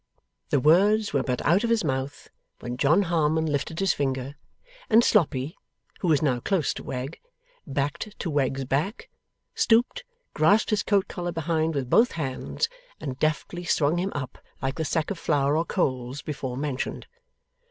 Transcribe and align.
The 0.49 0.59
words 0.59 1.13
were 1.13 1.21
but 1.21 1.45
out 1.45 1.63
of 1.63 1.69
his 1.69 1.83
mouth 1.83 2.31
when 2.59 2.75
John 2.75 3.03
Harmon 3.03 3.45
lifted 3.45 3.79
his 3.79 3.93
finger, 3.93 4.35
and 4.89 5.03
Sloppy, 5.03 5.55
who 5.99 6.07
was 6.07 6.23
now 6.23 6.39
close 6.39 6.73
to 6.73 6.83
Wegg, 6.83 7.19
backed 7.67 8.17
to 8.17 8.31
Wegg's 8.31 8.65
back, 8.65 9.11
stooped, 9.53 10.03
grasped 10.33 10.71
his 10.71 10.81
coat 10.81 11.07
collar 11.07 11.31
behind 11.31 11.75
with 11.75 11.87
both 11.87 12.13
hands, 12.13 12.67
and 12.99 13.19
deftly 13.19 13.63
swung 13.63 13.99
him 13.99 14.11
up 14.15 14.39
like 14.59 14.73
the 14.77 14.85
sack 14.85 15.11
of 15.11 15.19
flour 15.19 15.55
or 15.55 15.65
coals 15.65 16.23
before 16.23 16.57
mentioned. 16.57 17.05